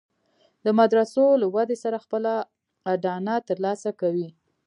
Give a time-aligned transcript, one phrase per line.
[0.65, 2.33] د مدرسو له ودې سره خپله
[2.91, 4.29] اډانه تر لاسه کوي.